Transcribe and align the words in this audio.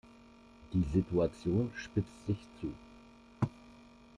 Die 0.73 0.83
Situation 0.91 1.71
spitzt 1.75 2.25
sich 2.25 2.39
zu. 2.59 2.73